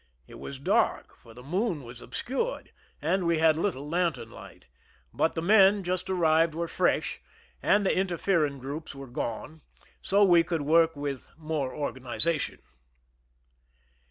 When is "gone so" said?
9.05-10.23